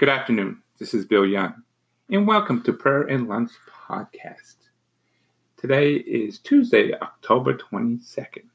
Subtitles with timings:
[0.00, 0.62] Good afternoon.
[0.78, 1.62] This is Bill Young,
[2.08, 3.50] and welcome to Prayer and Lunch
[3.86, 4.56] Podcast.
[5.58, 8.46] Today is Tuesday, October 22nd.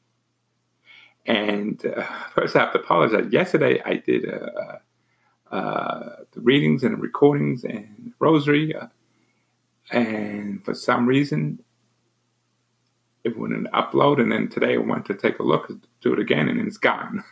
[1.28, 2.02] And uh,
[2.34, 3.32] first, I have to apologize.
[3.32, 8.88] Yesterday, I did uh, uh, the readings and the recordings and rosary, uh,
[9.92, 11.64] and for some reason,
[13.24, 14.20] it wouldn't upload.
[14.20, 15.72] And then today, I went to take a look,
[16.02, 17.24] do it again, and it's gone.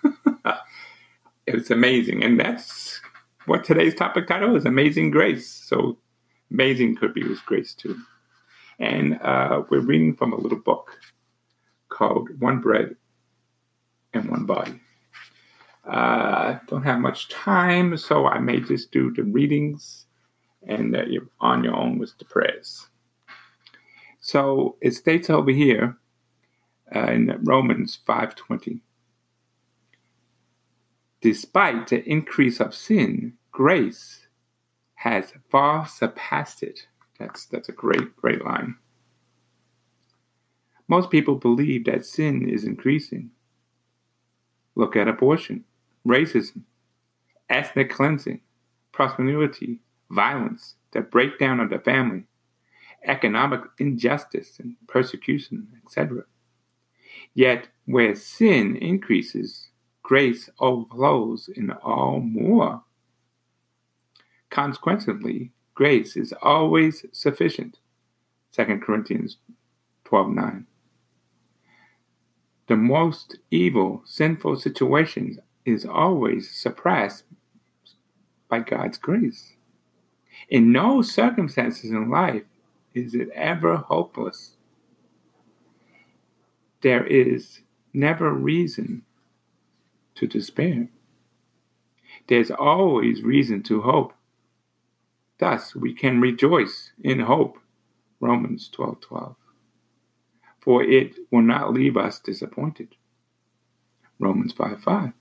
[1.48, 3.02] it's amazing, and that's
[3.45, 5.49] what today's topic title is Amazing Grace.
[5.49, 5.97] So
[6.51, 7.97] amazing could be with grace too.
[8.79, 10.99] And uh, we're reading from a little book
[11.89, 12.95] called One Bread
[14.13, 14.79] and One Body.
[15.85, 20.05] I uh, don't have much time, so I may just do the readings
[20.65, 22.87] and uh, you're on your own with the prayers.
[24.21, 25.98] So it states over here
[26.95, 28.79] uh, in Romans 5.20,
[31.23, 34.27] Despite the increase of sin, grace
[34.95, 36.88] has far surpassed it.
[37.18, 38.76] That's, that's a great, great line.
[40.85, 43.32] Most people believe that sin is increasing.
[44.76, 45.63] Look at abortion,
[46.05, 46.63] racism,
[47.49, 48.41] ethnic cleansing,
[48.91, 52.26] promiscuity, violence, the breakdown of the family,
[53.05, 56.24] economic injustice and persecution, etc.
[57.34, 59.70] Yet, where sin increases,
[60.13, 62.83] grace overflows in all more.
[64.51, 67.79] Consequently, grace is always sufficient.
[68.51, 69.38] 2 Corinthians
[70.06, 70.67] 12:9.
[72.67, 77.23] The most evil, sinful situations is always suppressed
[78.47, 79.56] by God's grace.
[80.47, 82.45] In no circumstances in life
[82.94, 84.57] is it ever hopeless.
[86.81, 87.61] There is
[87.94, 89.06] never reason
[90.16, 90.88] to despair.
[92.28, 94.13] There's always reason to hope.
[95.39, 97.57] Thus, we can rejoice in hope.
[98.19, 99.35] Romans 12 12.
[100.62, 102.96] For it will not leave us disappointed.
[104.19, 105.12] Romans 5 5.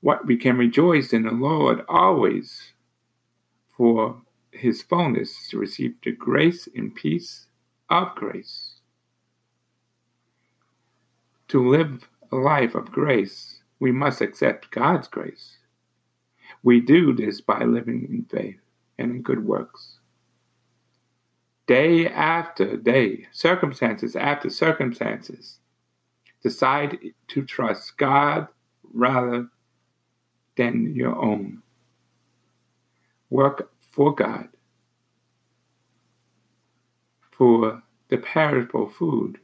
[0.00, 2.72] What we can rejoice in the Lord always,
[3.76, 4.20] for
[4.52, 7.46] his fullness to receive the grace and peace
[7.88, 8.74] of grace.
[11.48, 15.58] To live a life of grace, we must accept God's grace.
[16.62, 18.60] We do this by living in faith
[18.98, 19.98] and in good works.
[21.66, 25.60] Day after day, circumstances after circumstances,
[26.42, 28.48] decide to trust God
[28.92, 29.48] rather
[30.56, 31.62] than your own.
[33.30, 34.48] Work for God,
[37.30, 39.38] for the perishable food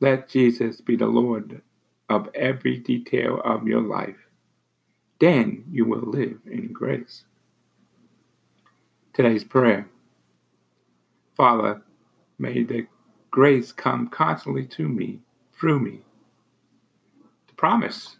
[0.00, 1.62] let Jesus be the Lord
[2.08, 4.28] of every detail of your life.
[5.20, 7.24] Then you will live in grace.
[9.14, 9.88] Today's prayer
[11.36, 11.82] Father,
[12.38, 12.86] may the
[13.30, 15.20] grace come constantly to me,
[15.52, 16.00] through me.
[17.48, 18.16] The promise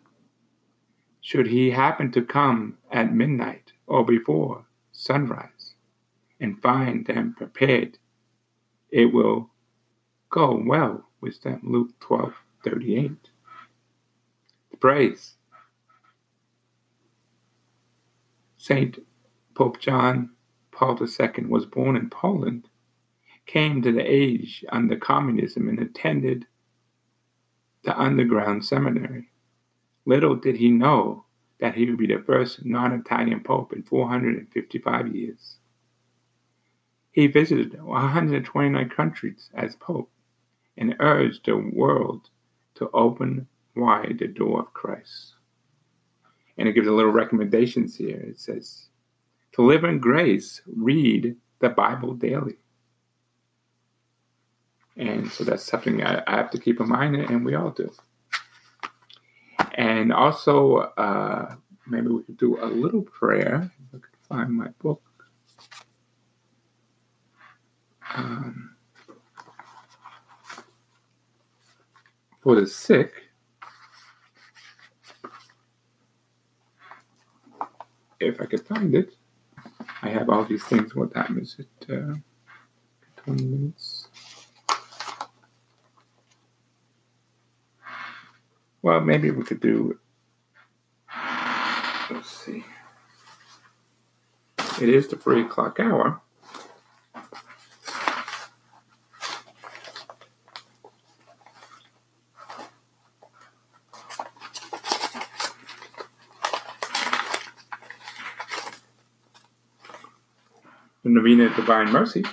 [1.22, 5.74] should he happen to come at midnight or before sunrise
[6.40, 7.98] and find them prepared,
[8.90, 9.50] it will
[10.30, 11.60] go well with them.
[11.62, 12.34] Luke 12
[12.64, 13.12] 38.
[14.80, 15.34] Praise.
[18.56, 18.98] Saint
[19.54, 20.30] Pope John
[20.72, 22.68] Paul II was born in Poland,
[23.46, 26.46] came to the age under communism, and attended
[27.84, 29.30] the underground seminary.
[30.04, 31.24] Little did he know
[31.60, 35.56] that he would be the first non Italian pope in 455 years.
[37.12, 40.10] He visited 129 countries as pope
[40.76, 42.28] and urge the world
[42.74, 45.34] to open wide the door of Christ.
[46.58, 48.18] And it gives a little recommendations here.
[48.18, 48.86] It says,
[49.52, 52.56] to live in grace, read the Bible daily.
[54.96, 57.92] And so that's something I, I have to keep in mind, and we all do.
[59.74, 61.54] And also, uh,
[61.86, 63.70] maybe we could do a little prayer.
[63.88, 65.02] If I could find my book.
[68.14, 68.75] Um,
[72.46, 73.12] for the sick,
[78.20, 79.16] if I could find it,
[80.00, 80.94] I have all these things.
[80.94, 81.90] What time is it?
[81.90, 82.14] Uh,
[83.16, 84.06] 20 minutes.
[88.80, 89.98] Well, maybe we could do.
[92.08, 92.64] Let's see.
[94.80, 96.20] It is the three o'clock hour.
[111.26, 112.24] The Novena Divine Mercy.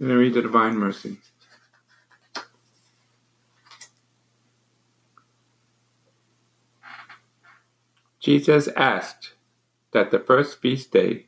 [0.00, 1.18] And then read the Divine Mercy.
[8.20, 9.34] Jesus asked
[9.92, 11.26] that the first feast day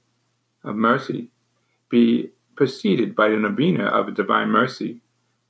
[0.64, 1.28] of mercy
[1.90, 5.02] be preceded by the novena of divine mercy,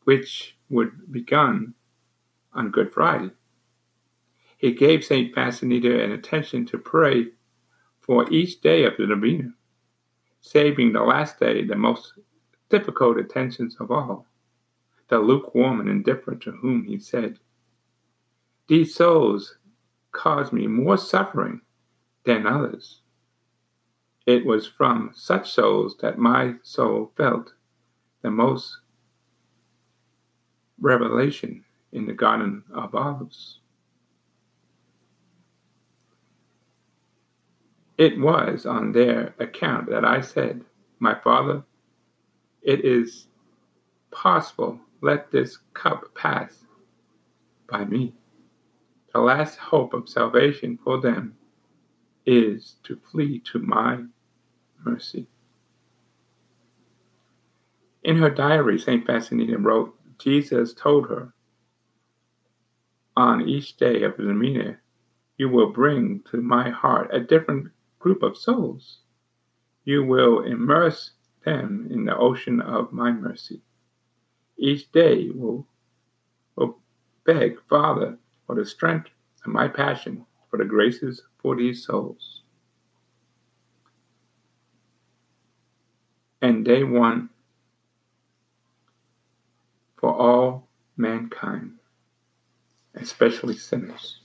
[0.03, 1.75] which would begun
[2.53, 3.31] on Good Friday.
[4.57, 5.35] He gave St.
[5.35, 7.29] Faustina an attention to pray
[8.01, 9.53] for each day of the novena,
[10.41, 12.15] saving the last day the most
[12.71, 14.27] difficult attentions of all,
[15.09, 17.39] the lukewarm and indifferent to whom he said,
[18.69, 19.59] These souls
[20.13, 21.61] cause me more suffering
[22.25, 23.01] than others.
[24.25, 27.53] It was from such souls that my soul felt
[28.23, 28.79] the most
[30.81, 33.61] revelation in the Garden of Olives.
[37.99, 40.63] It was on their account that I said,
[40.99, 41.63] My Father,
[42.63, 43.29] it is
[44.11, 46.65] possible, let this cup pass
[47.71, 48.15] by me.
[49.15, 51.37] The last hope of salvation for them
[52.27, 54.03] is to flee to my
[54.85, 55.27] mercy.
[58.03, 59.07] In her diary, St.
[59.07, 61.33] Faustina wrote, Jesus told her,
[63.17, 64.79] On each day of the novena,
[65.39, 67.69] you will bring to my heart a different
[68.07, 68.99] group of souls.
[69.83, 71.11] You will immerse
[71.45, 73.63] them in the ocean of my mercy.
[74.57, 75.67] Each day will,
[76.55, 76.79] will
[77.25, 78.17] beg, Father,
[78.47, 79.09] for the strength
[79.45, 82.43] of my passion, for the graces for these souls.
[86.41, 87.31] And day one
[89.97, 91.73] for all mankind,
[92.95, 94.21] especially sinners.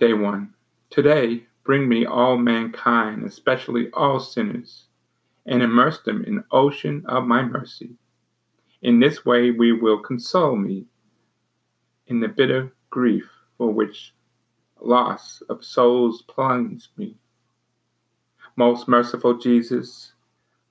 [0.00, 0.54] Day one.
[0.88, 4.86] Today, bring me all mankind, especially all sinners,
[5.44, 7.90] and immerse them in the ocean of my mercy.
[8.80, 10.86] In this way, we will console me
[12.06, 14.14] in the bitter grief for which
[14.80, 17.16] loss of souls plunges me.
[18.56, 20.14] Most merciful Jesus,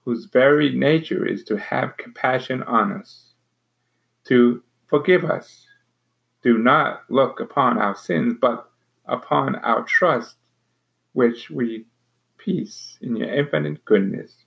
[0.06, 3.36] whose very nature is to have compassion on us,
[4.24, 5.68] to forgive us,
[6.42, 8.66] do not look upon our sins, but
[9.10, 10.38] upon our trust,
[11.14, 11.86] which we
[12.38, 14.46] peace in your infinite goodness.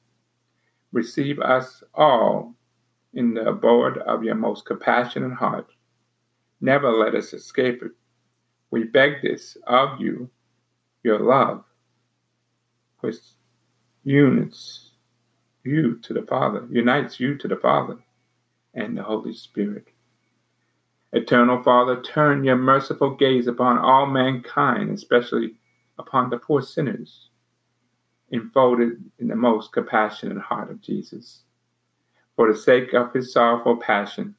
[0.93, 2.55] Receive us all
[3.15, 5.67] in the abode of your most compassionate heart.
[6.61, 7.93] Never let us escape it.
[8.71, 10.31] We beg this of you,
[11.03, 11.65] your love,
[13.01, 13.17] which
[14.05, 14.91] unites
[15.65, 17.99] you to the Father, unites you to the Father
[18.75, 19.89] and the Holy Spirit.
[21.13, 25.55] Eternal Father, turn your merciful gaze upon all mankind, especially
[25.99, 27.29] upon the poor sinners,
[28.31, 31.43] enfolded in the most compassionate heart of Jesus.
[32.37, 34.35] For the sake of his sorrowful passion,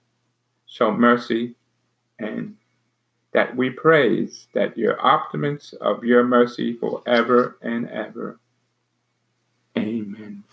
[0.66, 1.56] show mercy
[2.18, 2.56] and
[3.34, 8.40] that we praise that your optiments of your mercy forever and ever.
[9.78, 10.44] Amen.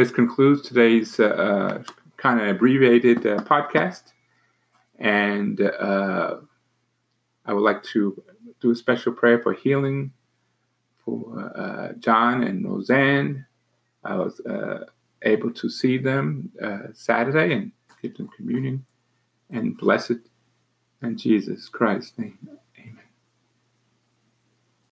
[0.00, 1.82] This concludes today's uh,
[2.16, 4.14] kind of abbreviated uh, podcast.
[4.98, 6.36] And uh,
[7.44, 8.22] I would like to
[8.62, 10.12] do a special prayer for healing
[11.04, 13.44] for uh, John and Roseanne.
[14.02, 14.86] I was uh,
[15.20, 18.86] able to see them uh, Saturday and give them communion
[19.50, 20.20] and blessed
[21.02, 22.38] in Jesus Christ's name.